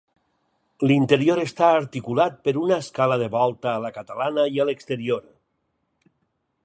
L'interior 0.91 1.41
està 1.41 1.67
articulat 1.81 2.39
per 2.47 2.53
una 2.61 2.79
escala 2.85 3.19
de 3.25 3.29
volta 3.35 3.71
a 3.75 3.85
la 3.85 3.93
catalana 3.99 4.47
i 4.57 4.59
a 4.65 4.67
l'exterior. 4.71 5.25